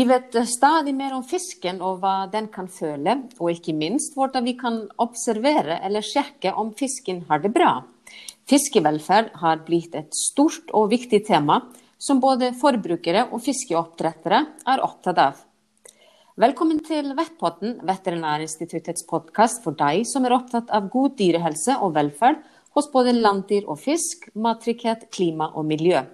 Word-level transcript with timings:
Vi 0.00 0.04
vet 0.04 0.48
stadig 0.48 0.94
mer 0.96 1.12
om 1.12 1.20
fisken 1.28 1.82
og 1.84 1.98
hva 2.00 2.24
den 2.32 2.46
kan 2.48 2.70
føle, 2.72 3.18
og 3.36 3.50
ikke 3.52 3.74
minst 3.76 4.14
hvordan 4.16 4.46
vi 4.48 4.54
kan 4.56 4.78
observere 5.04 5.74
eller 5.84 6.00
sjekke 6.00 6.54
om 6.56 6.70
fisken 6.72 7.18
har 7.28 7.42
det 7.42 7.50
bra. 7.52 7.82
Fiskevelferd 8.48 9.28
har 9.42 9.60
blitt 9.66 9.98
et 10.00 10.16
stort 10.16 10.72
og 10.72 10.86
viktig 10.94 11.20
tema 11.26 11.58
som 12.00 12.22
både 12.22 12.54
forbrukere 12.56 13.26
og 13.28 13.42
fiskeoppdrettere 13.44 14.38
er 14.72 14.84
opptatt 14.86 15.20
av. 15.20 15.42
Velkommen 16.40 16.80
til 16.86 17.12
Vettpotten, 17.18 17.82
Veterinærinstituttets 17.84 19.04
podkast 19.10 19.60
for 19.66 19.76
deg 19.76 20.06
som 20.08 20.24
er 20.24 20.38
opptatt 20.38 20.72
av 20.72 20.88
god 20.88 21.18
dyrehelse 21.20 21.76
og 21.76 21.92
velferd 21.98 22.40
hos 22.72 22.88
både 22.88 23.18
landdyr 23.20 23.68
og 23.68 23.76
fisk, 23.84 24.30
mattrygghet, 24.32 25.10
klima 25.12 25.52
og 25.52 25.68
miljø. 25.74 26.06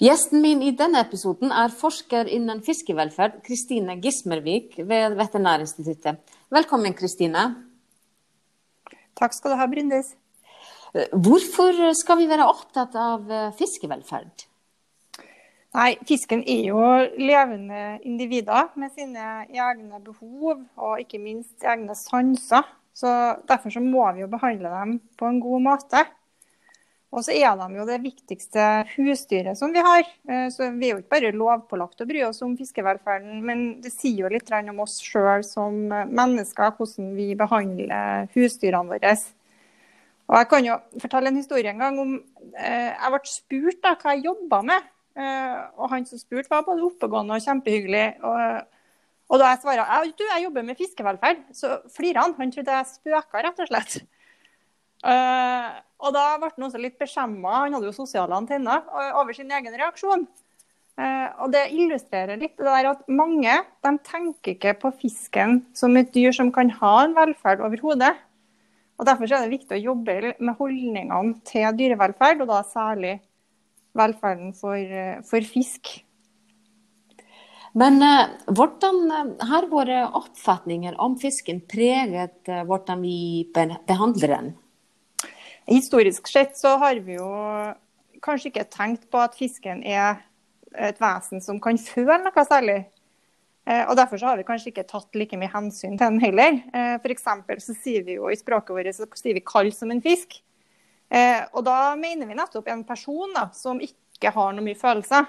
Gjesten 0.00 0.40
min 0.40 0.62
i 0.64 0.70
denne 0.72 1.02
episoden 1.04 1.50
er 1.52 1.72
forsker 1.76 2.28
innen 2.32 2.62
fiskevelferd, 2.64 3.34
Kristine 3.44 3.98
Gismervik 4.00 4.78
ved 4.88 5.12
Veterinærinstituttet. 5.18 6.22
Velkommen, 6.48 6.94
Kristine. 6.96 7.42
Takk 9.20 9.36
skal 9.36 9.52
du 9.52 9.58
ha, 9.60 9.66
Bryndis. 9.68 10.14
Hvorfor 11.12 11.92
skal 11.98 12.16
vi 12.16 12.30
være 12.30 12.46
opptatt 12.48 12.96
av 12.96 13.28
fiskevelferd? 13.58 14.46
Nei, 15.76 15.90
fisken 16.08 16.46
er 16.48 16.62
jo 16.70 16.80
levende 17.20 17.98
individer 18.00 18.72
med 18.80 18.96
sine 18.96 19.26
egne 19.52 20.00
behov 20.00 20.64
og 20.80 21.04
ikke 21.04 21.20
minst 21.20 21.60
egne 21.60 21.92
sanser. 22.06 22.64
Så 22.96 23.12
Derfor 23.52 23.76
så 23.76 23.84
må 23.84 24.08
vi 24.16 24.24
jo 24.24 24.32
behandle 24.32 24.72
dem 24.80 24.96
på 25.20 25.28
en 25.28 25.44
god 25.44 25.68
måte. 25.68 26.06
Og 27.10 27.24
så 27.26 27.34
er 27.34 27.56
de 27.58 27.66
jo 27.74 27.84
det 27.88 27.96
viktigste 28.04 28.64
husdyret 28.92 29.58
som 29.58 29.72
vi 29.74 29.82
har. 29.82 30.04
Eh, 30.30 30.46
så 30.54 30.70
Vi 30.70 30.86
er 30.86 30.94
jo 30.94 31.00
ikke 31.02 31.16
bare 31.16 31.32
lovpålagt 31.34 32.04
å 32.04 32.06
bry 32.06 32.22
oss 32.28 32.42
om 32.46 32.54
fiskevelferden, 32.58 33.40
men 33.42 33.80
det 33.82 33.90
sier 33.90 34.24
jo 34.24 34.30
litt 34.30 34.50
om 34.50 34.80
oss 34.86 35.00
sjøl 35.02 35.42
som 35.42 35.88
mennesker, 35.90 36.76
hvordan 36.78 37.14
vi 37.16 37.34
behandler 37.34 38.30
husdyrene 38.36 38.94
våre. 38.94 39.16
Og 40.30 40.36
Jeg 40.38 40.48
kan 40.48 40.64
jo 40.64 40.78
fortelle 41.02 41.32
en 41.32 41.40
historie 41.40 41.70
en 41.70 41.82
gang 41.82 41.98
om 41.98 42.12
eh, 42.54 42.94
Jeg 42.94 43.10
ble 43.10 43.20
spurt 43.26 43.82
da, 43.82 43.96
hva 43.98 44.14
jeg 44.14 44.28
jobba 44.28 44.62
med. 44.62 44.90
Eh, 45.18 45.56
og 45.76 45.90
han 45.90 46.06
som 46.06 46.20
spurte, 46.20 46.50
var 46.52 46.62
både 46.68 46.86
oppegående 46.86 47.34
og 47.34 47.42
kjempehyggelig. 47.42 48.04
Og, 48.22 48.62
og 49.30 49.42
da 49.42 49.50
jeg 49.50 49.62
svarte 49.64 50.14
du, 50.14 50.24
jeg 50.28 50.44
jobber 50.46 50.66
med 50.68 50.78
fiskevelferd, 50.78 51.42
så 51.58 51.80
flirte 51.90 52.22
han. 52.22 52.36
Han 52.38 52.54
trodde 52.54 52.78
jeg 52.78 52.90
spøka, 52.92 53.42
rett 53.42 53.64
og 53.64 53.72
slett. 53.72 53.98
Uh, 55.00 55.80
og 56.00 56.12
da 56.12 56.24
ble 56.40 56.50
han 56.52 56.66
også 56.66 56.80
litt 56.80 56.98
beskjemma, 57.00 57.64
han 57.64 57.76
hadde 57.76 57.88
jo 57.88 57.96
sosiale 57.96 58.36
antenner, 58.36 58.84
over 59.16 59.36
sin 59.36 59.52
egen 59.52 59.76
reaksjon. 59.80 60.26
Uh, 61.00 61.28
og 61.44 61.54
det 61.54 61.70
illustrerer 61.72 62.40
litt 62.40 62.58
det 62.58 62.66
der 62.66 62.90
at 62.90 63.06
mange 63.08 63.54
de 63.84 63.92
tenker 64.04 64.52
ikke 64.52 64.74
på 64.82 64.90
fisken 65.00 65.62
som 65.76 65.96
et 65.96 66.10
dyr 66.12 66.34
som 66.36 66.50
kan 66.52 66.72
ha 66.80 66.94
en 67.06 67.16
velferd 67.16 67.64
overhodet. 67.64 68.12
Og 69.00 69.08
Derfor 69.08 69.30
er 69.32 69.46
det 69.46 69.54
viktig 69.54 69.78
å 69.78 69.84
jobbe 69.94 70.34
med 70.36 70.58
holdningene 70.58 71.38
til 71.48 71.72
dyrevelferd, 71.78 72.42
og 72.44 72.50
da 72.50 72.60
særlig 72.68 73.14
velferden 73.96 74.52
for, 74.52 74.76
eh, 74.76 75.22
for 75.24 75.40
fisk. 75.40 76.02
Men 77.72 78.02
hvordan 78.50 79.38
har 79.40 79.70
våre 79.72 80.02
oppfatninger 80.18 80.98
om 81.00 81.16
fisken 81.16 81.62
preget 81.64 82.50
hvordan 82.66 83.00
vi 83.00 83.46
behandler 83.54 84.34
den? 84.34 84.50
Historisk 85.70 86.26
sett 86.28 86.58
så 86.58 86.74
har 86.82 86.98
vi 87.04 87.16
jo 87.18 87.28
kanskje 88.24 88.50
ikke 88.50 88.66
tenkt 88.72 89.06
på 89.10 89.20
at 89.22 89.36
fisken 89.38 89.84
er 89.86 90.18
et 90.74 90.98
vesen 91.00 91.42
som 91.42 91.60
kan 91.62 91.78
føle 91.78 92.18
noe 92.24 92.44
særlig. 92.46 92.82
Og 93.70 93.94
Derfor 93.94 94.18
så 94.18 94.30
har 94.30 94.38
vi 94.38 94.46
kanskje 94.48 94.72
ikke 94.72 94.88
tatt 94.88 95.14
like 95.14 95.38
mye 95.38 95.50
hensyn 95.52 95.94
til 95.94 96.06
den 96.08 96.22
heller. 96.22 96.56
F.eks. 96.98 97.26
så 97.62 97.74
sier 97.76 98.02
vi 98.06 98.16
jo 98.16 98.30
i 98.30 98.38
språket 98.38 98.74
vårt 98.74 98.96
så 98.96 99.06
sier 99.14 99.36
vi 99.36 99.44
'kald 99.46 99.70
som 99.76 99.92
en 99.94 100.02
fisk'. 100.02 100.40
Eh, 101.10 101.42
og 101.52 101.64
da 101.66 101.96
mener 101.98 102.28
vi 102.28 102.38
nettopp 102.38 102.68
en 102.70 102.84
person 102.86 103.34
da, 103.34 103.48
som 103.56 103.80
ikke 103.82 104.30
har 104.34 104.54
noe 104.54 104.64
mye 104.64 104.78
følelser. 104.78 105.26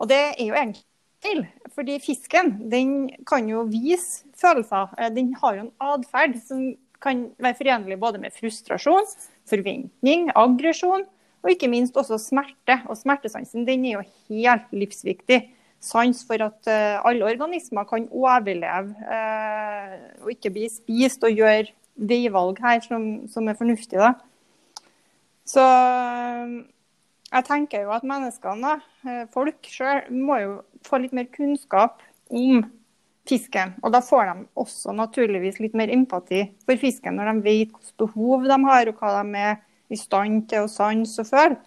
Og 0.00 0.08
det 0.10 0.20
er 0.32 0.46
jo 0.46 0.56
egentlig 0.56 0.84
feil, 1.24 1.44
fordi 1.74 1.98
fisken 2.02 2.54
den 2.72 2.94
kan 3.28 3.48
jo 3.48 3.66
vise 3.68 4.24
følelser. 4.40 4.94
Eh, 4.98 5.12
den 5.12 5.34
har 5.42 5.58
jo 5.58 5.66
en 5.66 5.74
atferd 5.92 6.40
som 6.40 6.64
kan 7.04 7.26
være 7.36 7.58
forenlig 7.58 8.00
både 8.00 8.22
med 8.22 8.32
frustrasjon, 8.32 9.04
forventning, 9.50 10.30
aggresjon 10.34 11.04
og 11.44 11.52
ikke 11.52 11.68
minst 11.68 11.96
også 12.00 12.18
smerte. 12.20 12.78
Og 12.88 12.96
smertesansen 12.96 13.66
den 13.68 13.84
er 13.84 13.98
jo 13.98 14.04
helt 14.30 14.72
livsviktig. 14.72 15.42
Sans 15.84 16.22
for 16.24 16.40
at 16.40 16.70
uh, 16.70 17.04
alle 17.04 17.26
organismer 17.28 17.84
kan 17.84 18.06
overleve 18.08 18.94
uh, 19.04 19.96
og 20.24 20.30
ikke 20.32 20.54
bli 20.54 20.70
spist 20.72 21.26
og 21.26 21.36
gjøre 21.36 21.74
veivalg 21.94 22.60
her 22.64 22.80
som, 22.80 23.26
som 23.28 23.48
er 23.48 23.58
fornuftige. 23.58 24.14
Så 25.48 25.60
eh, 25.60 26.54
jeg 27.30 27.46
tenker 27.48 27.84
jo 27.84 27.92
at 27.94 28.06
menneskene, 28.08 28.78
eh, 29.06 29.24
folk 29.34 29.68
sjøl, 29.68 30.04
må 30.10 30.38
jo 30.40 30.54
få 30.86 31.02
litt 31.02 31.14
mer 31.16 31.28
kunnskap 31.34 32.02
om 32.32 32.64
fisken. 33.28 33.74
Og 33.82 33.92
da 33.94 34.00
får 34.04 34.30
de 34.30 34.46
også 34.60 34.94
naturligvis 34.96 35.60
litt 35.62 35.76
mer 35.76 35.92
empati 35.92 36.44
for 36.66 36.80
fisken, 36.80 37.16
når 37.16 37.30
de 37.30 37.46
vet 37.46 37.70
hvilke 37.72 37.96
behov 38.04 38.48
de 38.48 38.58
har, 38.68 38.90
og 38.90 39.00
hva 39.00 39.14
de 39.20 39.46
er 39.46 39.56
i 39.92 39.98
stand 40.00 40.46
til 40.50 40.64
å 40.64 40.70
sanse 40.70 41.22
og 41.22 41.30
føle. 41.30 41.58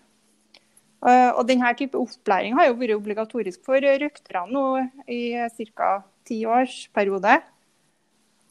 Eh, 1.08 1.30
og 1.30 1.44
denne 1.46 1.70
type 1.78 1.98
opplæring 2.00 2.56
har 2.58 2.70
jo 2.70 2.80
vært 2.80 2.98
obligatorisk 2.98 3.62
for 3.68 3.82
røkterne 3.82 4.50
nå 4.50 4.64
i 5.06 5.38
ca. 5.78 5.92
ti 6.26 6.42
års 6.50 6.88
periode. 6.94 7.38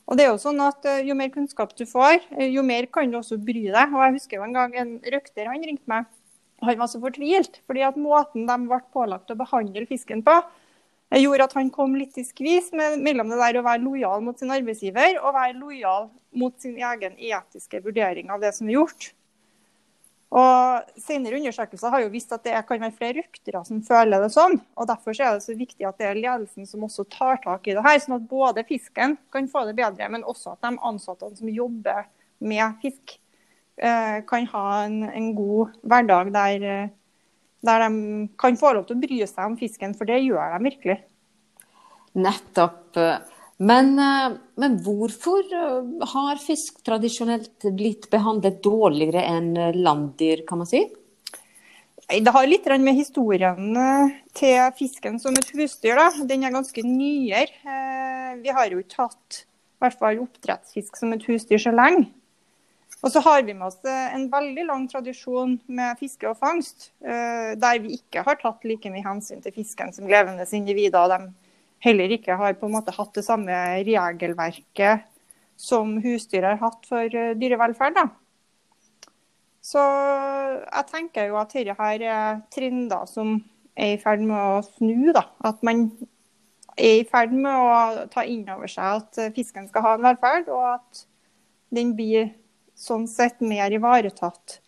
Og 0.06 0.15
det 0.15 0.25
er 0.25 0.31
jo 0.31 0.38
sånn 0.38 0.61
at 0.62 0.87
eh, 0.87 1.03
Jo 1.09 1.17
mer 1.19 1.33
kunnskap 1.34 1.75
du 1.75 1.83
får, 1.91 2.23
eh, 2.38 2.53
jo 2.55 2.62
mer 2.62 2.87
kan 2.87 3.11
du 3.11 3.19
også 3.19 3.38
bry 3.43 3.67
deg. 3.67 3.91
Og 3.91 4.05
Jeg 4.05 4.15
husker 4.21 4.38
jo 4.38 4.47
en 4.47 4.55
gang 4.55 4.77
en 4.78 4.94
røkter 5.03 5.50
han 5.50 5.67
ringte 5.67 5.91
meg. 5.91 6.06
Han 6.62 6.78
var 6.78 6.88
så 6.88 7.03
fortvilt, 7.03 7.61
fordi 7.67 7.83
at 7.84 7.99
måten 8.00 8.47
de 8.49 8.56
ble 8.71 8.78
pålagt 8.94 9.31
å 9.34 9.37
behandle 9.37 9.84
fisken 9.91 10.23
på, 10.25 10.38
gjorde 11.15 11.47
at 11.47 11.55
han 11.55 11.71
kom 11.71 11.94
litt 11.94 12.17
i 12.19 12.25
skvis 12.27 12.72
mellom 12.75 13.31
det 13.31 13.39
der 13.39 13.61
å 13.61 13.67
være 13.67 13.84
lojal 13.84 14.25
mot 14.27 14.39
sin 14.39 14.50
arbeidsgiver 14.50 15.21
og 15.21 15.37
være 15.37 15.59
lojal 15.59 16.09
mot 16.37 16.56
sin 16.61 16.75
egen 16.77 17.15
etiske 17.15 17.81
vurdering 17.84 18.33
av 18.34 18.43
det 18.43 18.53
som 18.56 18.67
er 18.69 18.81
gjort. 18.81 19.12
Og 20.37 20.89
Senere 20.99 21.39
undersøkelser 21.39 21.93
har 21.93 22.03
jo 22.03 22.11
vist 22.11 22.33
at 22.34 22.43
det 22.44 22.59
kan 22.67 22.83
være 22.83 22.97
flere 22.97 23.22
røktere 23.22 23.62
som 23.69 23.83
føler 23.87 24.25
det 24.25 24.33
sånn. 24.34 24.59
og 24.75 24.89
Derfor 24.91 25.15
er 25.15 25.37
det 25.37 25.44
så 25.47 25.55
viktig 25.55 25.87
at 25.87 26.00
det 26.03 26.09
er 26.11 26.19
ledelsen 26.19 26.67
som 26.67 26.83
også 26.84 27.06
tar 27.12 27.38
tak 27.44 27.69
i 27.69 27.77
det 27.77 27.84
her, 27.87 28.00
sånn 28.03 28.19
at 28.19 28.27
både 28.28 28.67
fisken 28.67 29.15
kan 29.33 29.47
få 29.53 29.65
det 29.69 29.77
bedre, 29.78 30.11
men 30.11 30.27
også 30.27 30.56
at 30.56 30.67
de 30.67 30.75
ansatte 30.91 31.31
som 31.38 31.53
jobber 31.53 32.09
med 32.43 32.75
fisk, 32.83 33.17
eh, 33.78 34.19
kan 34.27 34.50
ha 34.50 34.67
en, 34.84 35.05
en 35.09 35.31
god 35.38 35.78
hverdag 35.87 36.34
der, 36.34 36.67
eh, 36.67 36.94
der, 37.65 37.87
de 37.87 38.28
kan 38.39 38.59
få 38.59 38.75
lov 38.77 38.87
til 38.89 38.99
å 38.99 39.05
bry 39.05 39.22
seg 39.25 39.44
om 39.47 39.56
fisken, 39.61 39.94
for 39.97 40.09
det 40.09 40.21
gjør 40.25 40.56
de 40.56 40.69
virkelig. 40.69 40.99
Nettopp. 42.17 42.99
Men, 43.56 43.99
eh, 43.99 44.37
men, 44.61 44.77
hvorfor 44.84 45.41
eh, 45.49 46.06
har 46.12 46.41
fisk 46.41 46.83
tradisjonelt 46.84 47.71
blitt 47.77 48.11
behandlet 48.12 48.61
dårligere 48.65 49.25
enn 49.25 49.55
landdyr, 49.81 50.44
kan 50.49 50.61
man 50.61 50.69
si? 50.69 50.84
Det 52.06 52.31
har 52.31 52.47
litt 52.47 52.69
med 52.78 52.94
historien 52.94 53.73
eh, 53.81 54.19
til 54.37 54.61
fisken 54.77 55.17
som 55.23 55.37
et 55.41 55.49
husdyr. 55.56 55.97
Da. 55.97 56.11
Den 56.28 56.44
er 56.44 56.55
ganske 56.55 56.84
nyere. 56.84 58.37
Vi 58.43 58.53
har 58.53 58.69
jo 58.71 58.84
ikke 58.84 59.06
hatt 59.09 59.43
i 59.43 59.84
hvert 59.84 59.99
fall 60.00 60.21
oppdrettsfisk 60.21 61.00
som 61.00 61.17
et 61.17 61.25
husdyr 61.25 61.61
så 61.61 61.73
lenge. 61.73 62.11
Og 63.06 63.12
så 63.15 63.21
har 63.22 63.44
vi 63.47 63.55
med 63.55 63.69
oss 63.69 63.78
en 63.87 64.25
veldig 64.32 64.64
lang 64.67 64.87
tradisjon 64.91 65.53
med 65.70 65.99
fiske 66.00 66.26
og 66.26 66.41
fangst, 66.41 66.88
der 66.99 67.79
vi 67.85 68.00
ikke 68.00 68.25
har 68.26 68.41
tatt 68.41 68.67
like 68.67 68.91
mye 68.91 69.05
hensyn 69.05 69.44
til 69.44 69.55
fisken 69.55 69.93
som 69.94 70.08
levende 70.11 70.43
individer. 70.58 70.99
og 70.99 71.12
De 71.14 71.29
heller 71.87 72.17
ikke 72.17 72.35
har 72.35 72.56
på 72.58 72.67
en 72.67 72.75
måte 72.75 72.94
hatt 72.97 73.14
det 73.14 73.23
samme 73.23 73.61
regelverket 73.87 75.06
som 75.56 75.97
husdyr 76.05 76.44
har 76.44 76.61
hatt 76.61 76.87
for 76.88 77.17
eh, 77.17 77.35
dyrevelferd. 77.41 77.97
Da. 77.97 78.06
Så 79.64 79.82
jeg 79.82 80.88
tenker 80.93 81.31
jo 81.31 81.38
at 81.41 81.55
dette 81.56 81.76
her 81.79 82.05
er 82.05 82.43
trender 82.55 83.09
som 83.11 83.38
er 83.76 83.97
i 83.97 84.00
ferd 84.00 84.23
med 84.25 84.37
å 84.37 84.61
snu. 84.67 85.12
Da. 85.17 85.26
At 85.49 85.64
man 85.67 85.88
er 86.76 87.00
i 87.00 87.06
ferd 87.09 87.32
med 87.35 87.50
å 87.56 88.06
ta 88.12 88.26
inn 88.29 88.44
over 88.52 88.70
seg 88.70 89.00
at 89.00 89.20
fisken 89.37 89.69
skal 89.70 89.87
ha 89.87 89.94
en 89.97 90.05
velferd, 90.06 90.52
og 90.52 90.76
at 90.76 91.06
den 91.75 91.97
blir 91.97 92.31
sånn 92.76 93.06
sett 93.11 93.40
mer 93.44 93.73
ivaretatt 93.73 94.61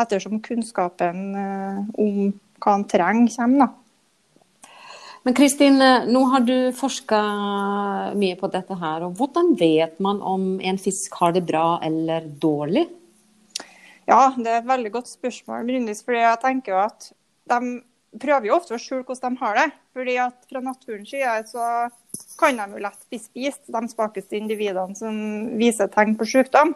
ettersom 0.00 0.40
kunnskapen 0.44 1.24
eh, 1.38 1.80
om 2.00 2.34
hva 2.60 2.76
han 2.76 2.86
trenger, 2.90 3.32
kommer. 3.36 3.66
Da. 3.66 4.70
Men 5.24 5.36
Kristin, 5.36 5.80
nå 6.12 6.20
har 6.34 6.42
du 6.44 6.56
forska 6.76 7.18
mye 8.18 8.36
på 8.36 8.50
dette 8.52 8.76
her. 8.76 9.06
og 9.06 9.16
Hvordan 9.16 9.54
vet 9.56 9.96
man 10.04 10.20
om 10.20 10.58
en 10.60 10.78
fisk 10.80 11.16
har 11.20 11.32
det 11.32 11.46
bra 11.48 11.78
eller 11.84 12.26
dårlig? 12.28 12.84
Ja, 14.04 14.34
det 14.36 14.50
er 14.50 14.60
et 14.60 14.68
veldig 14.68 14.92
godt 14.98 15.08
spørsmål, 15.08 15.64
Brynlis. 15.64 16.04
For 16.04 16.16
jeg 16.18 16.40
tenker 16.42 16.76
at 16.82 17.08
de 17.48 17.78
prøver 18.20 18.50
jo 18.50 18.58
ofte 18.58 18.76
å 18.76 18.80
skjule 18.80 19.06
hvordan 19.08 19.34
de 19.34 19.42
har 19.42 19.58
det. 19.58 19.68
fordi 19.94 20.16
at 20.18 20.46
fra 20.50 20.60
naturens 20.60 21.10
side 21.10 21.48
så 21.48 21.64
kan 22.38 22.58
de 22.58 22.76
jo 22.76 22.82
lett 22.82 23.08
bli 23.08 23.18
spist, 23.22 23.62
de 23.66 23.82
svakeste 23.88 24.36
individene 24.36 24.96
som 24.98 25.14
viser 25.58 25.88
tegn 25.88 26.16
på 26.18 26.26
sykdom. 26.26 26.74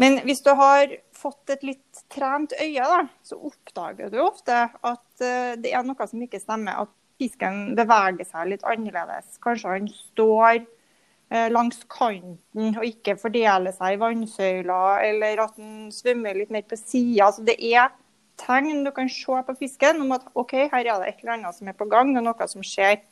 Men 0.00 0.22
hvis 0.24 0.40
du 0.44 0.50
har 0.56 0.94
fått 1.16 1.52
et 1.52 1.64
litt 1.66 2.02
trent 2.12 2.54
øye, 2.56 2.80
da, 2.80 3.02
så 3.26 3.36
oppdager 3.50 4.08
du 4.12 4.20
ofte 4.24 4.56
at 4.72 5.06
uh, 5.20 5.52
det 5.60 5.74
er 5.74 5.84
noe 5.84 6.08
som 6.08 6.22
ikke 6.24 6.40
stemmer. 6.40 6.86
At 6.86 6.94
fisken 7.20 7.74
beveger 7.76 8.24
seg 8.24 8.54
litt 8.54 8.64
annerledes. 8.64 9.36
Kanskje 9.44 9.74
han 9.74 9.90
står 9.92 10.62
uh, 10.64 11.48
langs 11.52 11.82
kanten 11.92 12.72
og 12.72 12.86
ikke 12.86 13.18
fordeler 13.20 13.76
seg 13.76 13.98
i 13.98 14.00
vannsøyla, 14.00 14.80
eller 15.10 15.44
at 15.44 15.60
han 15.60 15.90
svømmer 15.92 16.38
litt 16.38 16.54
mer 16.54 16.64
på 16.64 16.80
sida. 16.80 17.28
Altså, 17.28 17.44
det 17.44 17.58
er 17.60 17.92
tegn 18.40 18.86
du 18.86 18.94
kan 18.96 19.10
se 19.12 19.44
på 19.44 19.58
fisken 19.60 20.00
om 20.00 20.16
at 20.16 20.24
OK, 20.32 20.56
her 20.72 20.80
er 20.80 20.94
det 21.04 21.12
et 21.12 21.20
eller 21.20 21.36
annet 21.36 21.60
som 21.60 21.68
er 21.68 21.76
på 21.76 21.88
gang, 21.92 22.16
og 22.16 22.24
noe 22.24 22.48
som 22.48 22.64
skjer. 22.64 23.02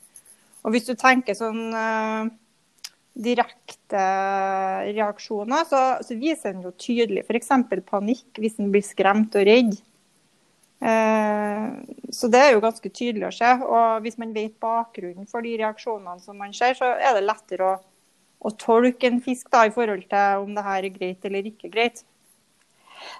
Og 0.64 0.72
hvis 0.72 0.88
du 0.88 0.96
tenker 0.96 1.36
sånn 1.36 1.68
uh, 1.76 2.32
direkte 3.18 4.02
reaksjoner, 4.94 5.66
så, 5.66 5.82
så, 6.06 6.16
viser 6.18 6.54
den 6.54 6.66
jo 6.68 6.72
tydelig 6.78 7.24
f.eks. 7.26 7.50
panikk 7.88 8.38
hvis 8.38 8.58
den 8.60 8.70
blir 8.74 8.84
skremt 8.86 9.36
og 9.38 9.46
redd. 9.48 9.74
Uh, 10.78 11.82
så 12.14 12.30
det 12.30 12.38
er 12.38 12.52
jo 12.54 12.62
ganske 12.62 12.90
tydelig 12.94 13.26
å 13.28 13.34
se. 13.34 13.50
Og 13.66 14.04
hvis 14.04 14.18
man 14.22 14.34
vet 14.36 14.54
bakgrunnen 14.62 15.26
for 15.30 15.42
de 15.44 15.56
reaksjonene 15.58 16.22
som 16.22 16.38
man 16.38 16.54
ser, 16.56 16.78
så 16.78 16.94
er 16.94 17.18
det 17.18 17.26
lettere 17.26 17.72
å, 17.72 17.74
å 18.38 18.54
tolke 18.54 19.10
en 19.10 19.20
fisk 19.24 19.50
da, 19.50 19.66
i 19.66 19.74
forhold 19.74 20.06
til 20.06 20.46
om 20.46 20.54
det 20.54 20.66
her 20.68 20.86
er 20.86 20.94
greit 20.94 21.26
eller 21.26 21.50
ikke 21.50 21.72
greit. 21.74 22.04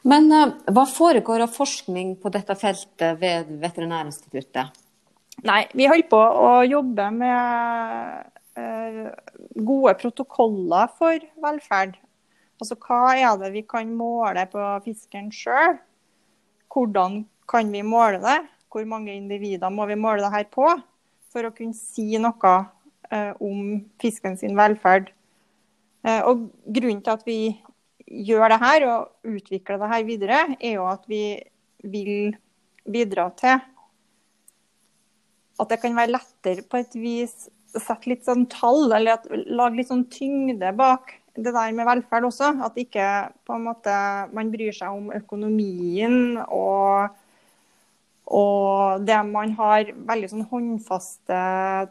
Men 0.06 0.30
uh, 0.30 0.54
hva 0.74 0.86
foregår 0.90 1.42
av 1.42 1.54
forskning 1.54 2.16
på 2.22 2.30
dette 2.34 2.54
feltet 2.58 3.18
ved 3.18 3.50
Veterinærinstituttet? 3.62 4.84
Nei, 5.46 5.62
vi 5.74 5.86
holder 5.86 6.08
på 6.10 6.18
å 6.18 6.50
jobbe 6.66 7.04
med 7.14 8.37
gode 9.54 9.94
protokoller 10.00 10.90
for 10.98 11.24
velferd. 11.42 11.96
Altså 12.58 12.76
hva 12.82 13.14
er 13.14 13.36
det 13.40 13.52
vi 13.54 13.62
kan 13.66 13.90
måle 13.94 14.44
på 14.50 14.62
fisken 14.86 15.30
sjøl? 15.34 15.78
Hvordan 16.72 17.22
kan 17.48 17.70
vi 17.72 17.84
måle 17.86 18.20
det? 18.22 18.40
Hvor 18.68 18.84
mange 18.88 19.14
individer 19.14 19.70
må 19.72 19.86
vi 19.88 19.96
måle 19.98 20.24
det 20.24 20.32
her 20.34 20.48
på? 20.52 20.66
For 21.32 21.46
å 21.46 21.54
kunne 21.54 21.76
si 21.76 22.18
noe 22.20 22.54
uh, 23.12 23.32
om 23.44 23.78
fisken 24.02 24.36
sin 24.40 24.56
velferd. 24.58 25.12
og 26.24 26.48
Grunnen 26.64 27.02
til 27.04 27.14
at 27.14 27.24
vi 27.26 27.40
gjør 28.08 28.48
det 28.52 28.60
her 28.62 28.86
og 28.88 29.32
utvikler 29.36 29.80
det 29.80 29.90
her 29.92 30.04
videre, 30.06 30.38
er 30.60 30.78
jo 30.78 30.86
at 30.88 31.04
vi 31.08 31.22
vil 31.84 32.36
bidra 32.88 33.28
til 33.36 33.58
at 35.58 35.72
det 35.72 35.80
kan 35.82 35.96
være 35.96 36.14
lettere 36.14 36.64
på 36.66 36.80
et 36.80 36.94
vis 36.98 37.48
å 37.76 37.82
sette 37.82 38.10
litt 38.10 38.26
sånn 38.26 38.46
tall, 38.50 38.86
eller 38.96 39.18
at, 39.18 39.26
lage 39.28 39.78
litt 39.78 39.90
sånn 39.90 40.06
tyngde 40.12 40.72
bak 40.78 41.16
det 41.38 41.52
der 41.54 41.72
med 41.76 41.86
velferd 41.86 42.28
også. 42.28 42.52
At 42.64 42.78
ikke 42.80 43.06
på 43.46 43.56
en 43.56 43.66
måte 43.68 43.94
man 44.34 44.52
bryr 44.52 44.74
seg 44.74 44.94
om 44.94 45.10
økonomien 45.14 46.38
og, 46.44 47.14
og 48.26 49.04
det 49.06 49.18
man 49.28 49.54
har 49.58 49.92
veldig 50.08 50.32
sånn 50.32 50.46
håndfaste 50.50 51.42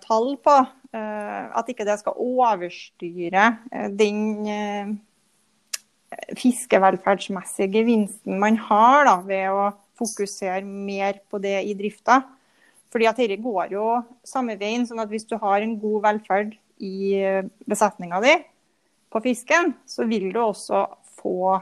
tall 0.04 0.34
på. 0.44 0.58
Eh, 0.96 1.44
at 1.60 1.70
ikke 1.72 1.88
det 1.88 2.00
skal 2.02 2.20
overstyre 2.24 3.50
eh, 3.72 3.90
den 3.92 4.48
eh, 4.52 4.96
fiskevelferdsmessige 6.40 7.74
gevinsten 7.74 8.40
man 8.40 8.60
har 8.70 9.08
da, 9.08 9.18
ved 9.28 9.52
å 9.52 9.68
fokusere 10.00 10.64
mer 10.64 11.20
på 11.28 11.42
det 11.44 11.60
i 11.68 11.76
drifta. 11.78 12.22
Fordi 12.98 13.10
at 13.12 13.20
dette 13.22 13.38
går 13.44 13.76
jo 13.76 13.88
samme 14.26 14.58
veien. 14.58 14.88
sånn 14.90 15.04
at 15.04 15.12
Hvis 15.14 15.28
du 15.30 15.38
har 15.38 15.62
en 15.62 15.78
god 15.78 16.02
velferd 16.10 16.56
i 16.82 17.22
besetninga 17.70 18.22
di 18.26 18.34
på 19.14 19.22
fisken, 19.22 19.76
så 19.86 20.06
vil 20.10 20.32
du 20.34 20.40
også 20.42 20.82
få 21.22 21.60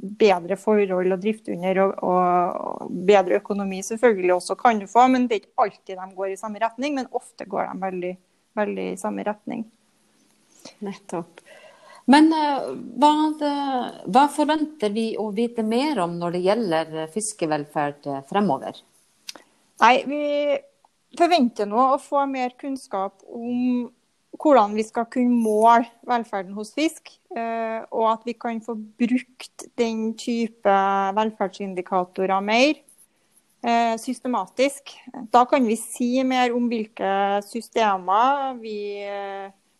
bedre 0.00 0.56
forhold 0.56 1.12
å 1.12 1.18
drifte 1.20 1.52
under 1.52 1.82
og, 1.84 1.92
og, 2.00 2.92
bedre 3.04 3.36
økonomi 3.42 3.82
selvfølgelig 3.84 4.32
også 4.38 4.56
kan 4.56 4.80
du 4.80 4.86
få. 4.88 5.04
Men 5.12 5.28
det 5.28 5.36
er 5.36 5.42
ikke 5.44 5.66
alltid 5.66 6.00
de 6.00 6.16
går 6.16 6.32
i 6.32 6.40
samme 6.40 6.62
retning, 6.62 6.96
men 6.96 7.10
ofte 7.12 7.44
går 7.44 7.68
de 7.68 7.84
veldig, 7.84 8.12
veldig 8.56 8.86
i 8.94 9.00
samme 9.00 9.26
retning. 9.28 9.66
Nettopp. 10.84 11.44
Men 12.10 12.32
eh, 12.32 12.70
hva, 13.00 13.12
det, 13.38 13.52
hva, 14.08 14.24
forventer 14.32 14.96
vi 14.96 15.12
å 15.20 15.28
vite 15.36 15.62
mer 15.62 16.00
om 16.02 16.16
når 16.18 16.38
det 16.38 16.46
gjelder 16.48 16.96
fiskevelferd 17.12 18.08
eh, 18.08 18.24
fremover? 18.32 18.80
Nei, 19.80 19.94
Vi 20.08 20.24
forventer 21.18 21.68
nå 21.68 21.80
å 21.94 22.02
få 22.02 22.24
mer 22.30 22.54
kunnskap 22.60 23.24
om 23.26 23.88
hvordan 24.40 24.76
vi 24.78 24.84
skal 24.86 25.08
kunne 25.10 25.36
måle 25.42 25.88
velferden 26.08 26.54
hos 26.56 26.72
fisk. 26.76 27.10
Eh, 27.34 27.80
og 27.90 28.06
at 28.12 28.22
vi 28.28 28.36
kan 28.38 28.60
få 28.64 28.76
brukt 28.78 29.66
den 29.78 30.12
type 30.18 30.76
velferdsindikatorer 31.18 32.40
mer 32.44 32.78
systematisk. 34.00 34.88
Da 35.28 35.42
kan 35.44 35.66
vi 35.68 35.74
si 35.76 36.22
mer 36.24 36.54
om 36.56 36.64
hvilke 36.70 37.42
systemer 37.44 38.54
vi 38.56 39.04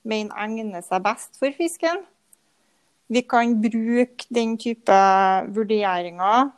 mener 0.05 0.37
egner 0.37 0.85
seg 0.85 1.01
best 1.05 1.39
for 1.41 1.55
fisken. 1.57 2.03
Vi 3.11 3.23
kan 3.27 3.57
bruke 3.63 4.27
den 4.31 4.59
type 4.61 4.99
vurderinger 5.51 6.53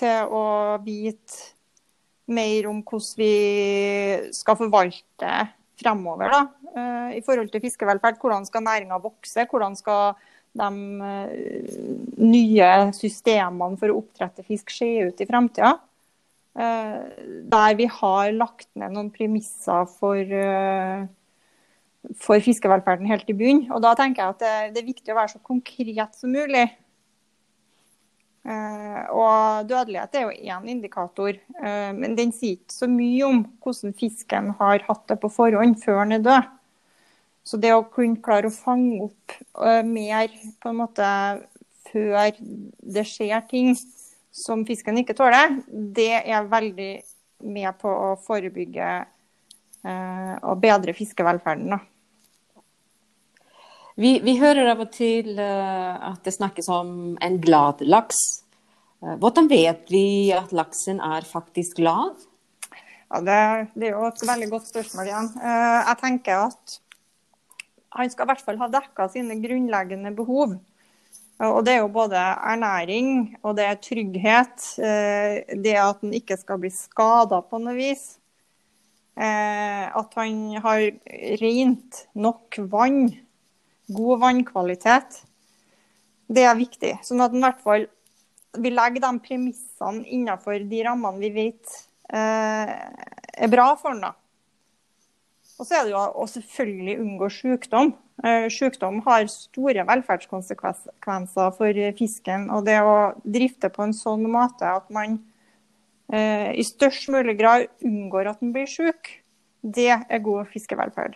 til 0.00 0.30
å 0.32 0.44
vite 0.84 1.51
mer 2.32 2.68
om 2.70 2.82
hvordan 2.82 3.18
vi 3.20 3.32
skal 4.36 4.58
forvalte 4.58 5.32
fremover 5.82 6.32
da, 6.32 6.42
eh, 6.72 7.16
i 7.18 7.22
forhold 7.24 7.50
til 7.52 7.62
fiskevelferd. 7.64 8.20
Hvordan 8.20 8.46
skal 8.48 8.64
næringa 8.66 9.00
vokse? 9.02 9.46
Hvordan 9.50 9.76
skal 9.78 10.14
de 10.58 10.68
eh, 11.08 11.78
nye 12.20 12.70
systemene 12.96 13.80
for 13.80 13.92
å 13.92 14.02
oppdrette 14.02 14.44
fisk 14.46 14.74
se 14.74 14.90
ut 15.08 15.20
i 15.22 15.28
fremtida? 15.28 15.74
Eh, 16.52 17.00
der 17.48 17.78
vi 17.78 17.88
har 17.88 18.32
lagt 18.36 18.68
ned 18.76 18.92
noen 18.92 19.10
premisser 19.14 19.88
for 19.98 20.38
for 22.18 22.42
fiskevelferden 22.42 23.06
helt 23.06 23.28
i 23.30 23.34
bunnen. 23.36 23.68
Og 23.70 23.82
da 23.84 23.92
tenker 23.94 24.24
jeg 24.24 24.34
at 24.34 24.40
det, 24.42 24.54
det, 24.74 24.80
er 24.82 24.88
viktig 24.90 25.12
å 25.14 25.18
være 25.20 25.34
så 25.36 25.40
konkret 25.46 26.16
som 26.18 26.32
mulig. 26.34 26.64
Og 29.10 29.68
dødelighet 29.68 30.16
er 30.16 30.26
jo 30.26 30.52
én 30.54 30.68
indikator, 30.70 31.36
eh, 31.36 31.92
men 31.96 32.16
den 32.18 32.32
sier 32.34 32.58
ikke 32.58 32.74
så 32.74 32.88
mye 32.90 33.22
om 33.26 33.44
hvordan 33.64 33.94
fisken 33.98 34.50
har 34.58 34.84
hatt 34.88 35.06
det 35.10 35.18
på 35.22 35.30
forhånd 35.32 35.78
før 35.82 36.02
den 36.02 36.18
er 36.18 36.26
død. 36.26 36.50
Så 37.42 37.58
det 37.58 37.72
å 37.74 37.86
kunne 37.90 38.22
klare 38.22 38.50
å 38.50 38.54
fange 38.54 39.08
opp 39.08 39.36
eh, 39.64 39.82
mer 39.86 40.30
på 40.62 40.70
en 40.70 40.80
måte 40.82 41.08
før 41.92 42.36
det 42.38 43.06
skjer 43.08 43.42
ting 43.50 43.74
som 44.32 44.62
fisken 44.68 45.00
ikke 45.00 45.16
tåler, 45.18 45.58
det 45.68 46.22
er 46.22 46.48
veldig 46.48 46.92
med 47.52 47.80
på 47.80 47.90
å 47.90 48.12
forebygge 48.22 48.90
eh, 49.02 50.36
og 50.38 50.60
bedre 50.62 50.94
fiskevelferden. 50.96 51.74
Vi, 54.00 54.14
vi, 54.24 54.38
hører 54.40 54.70
av 54.72 54.86
og 54.86 54.94
til 54.94 55.36
at 55.36 56.22
det 56.24 56.32
snakkes 56.32 56.70
om 56.72 56.94
en 57.20 57.34
glad 57.44 57.82
laks. 57.84 58.22
Uh, 58.22 58.41
hvordan 59.02 59.48
vet 59.50 59.88
vi 59.90 60.30
at 60.34 60.52
laksen 60.54 61.00
er 61.02 61.26
faktisk 61.26 61.80
lav? 61.82 62.14
Ja, 63.12 63.20
det, 63.20 63.40
det, 63.74 63.88
er 63.88 63.96
jo 63.96 64.06
et 64.08 64.22
veldig 64.24 64.48
godt 64.52 64.68
spørsmål 64.70 65.08
igjen. 65.10 65.30
Uh, 65.36 65.80
jeg 65.82 65.98
tenker 66.00 66.44
at 66.46 66.76
han 67.92 68.12
skal 68.12 68.24
i 68.24 68.30
hvert 68.30 68.44
fall 68.46 68.60
ha 68.62 68.68
dekka 68.72 69.08
sine 69.12 69.36
grunnleggende 69.42 70.14
behov. 70.16 70.54
Og 71.42 71.64
Det 71.66 71.74
er 71.74 71.80
jo 71.82 71.90
både 71.90 72.16
ernæring 72.16 73.34
og 73.42 73.56
det 73.58 73.64
er 73.66 73.80
trygghet. 73.82 74.66
Det 74.78 75.74
at 75.74 75.98
han 76.04 76.12
ikke 76.14 76.36
skal 76.38 76.60
bli 76.62 76.70
skada 76.70 77.40
på 77.42 77.58
noe 77.58 77.74
vis. 77.74 78.04
At 79.18 80.14
han 80.14 80.38
har 80.62 80.84
rent 81.42 82.04
nok 82.14 82.60
vann 82.70 83.10
god 83.90 84.22
vannkvalitet. 84.22 85.18
Det 86.30 86.46
er 86.46 86.60
viktig. 86.60 86.94
Sånn 87.02 87.24
at 87.24 87.34
han 87.34 87.42
i 87.42 87.46
hvert 87.48 87.64
fall 87.64 87.88
vi 88.58 88.72
legger 88.72 89.00
de 89.00 89.12
premissene 89.24 90.04
innenfor 90.04 90.64
de 90.68 90.82
rammene 90.84 91.22
vi 91.22 91.30
vet 91.34 91.78
eh, 92.12 92.72
er 92.72 93.52
bra 93.52 93.72
for 93.80 93.96
den. 93.96 94.12
Og 95.58 95.68
så 95.68 95.78
er 95.78 95.86
det 95.86 95.94
jo 95.94 96.02
å 96.02 96.26
selvfølgelig 96.28 96.98
unngå 97.00 97.28
sykdom. 97.32 97.92
Eh, 98.24 98.48
sykdom 98.52 99.00
har 99.06 99.28
store 99.30 99.84
velferdskonsekvenser 99.88 101.52
for 101.56 101.82
fisken. 101.98 102.48
Og 102.52 102.66
det 102.66 102.80
å 102.82 103.12
drifte 103.24 103.70
på 103.72 103.86
en 103.86 103.96
sånn 103.96 104.26
måte 104.32 104.68
at 104.68 104.88
man 104.92 105.20
eh, 106.12 106.52
i 106.58 106.64
størst 106.66 107.12
mulig 107.14 107.38
grad 107.40 107.68
unngår 107.84 108.32
at 108.32 108.42
den 108.42 108.54
blir 108.56 108.68
syk, 108.70 109.18
det 109.62 109.92
er 109.94 110.24
god 110.24 110.50
fiskevelferd. 110.50 111.14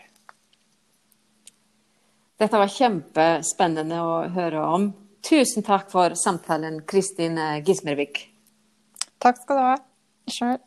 Dette 2.37 2.61
var 2.61 2.71
kjempespennende 2.71 3.99
å 4.05 4.17
høre 4.31 4.63
om. 4.63 4.91
Tusen 5.27 5.65
takk 5.67 5.91
for 5.91 6.15
samtalen, 6.15 6.85
Kristin 6.87 7.35
Gismervik. 7.67 8.21
Takk 9.19 9.41
skal 9.43 9.59
du 9.59 9.63
ha. 9.67 9.75
Sjøl. 10.31 10.61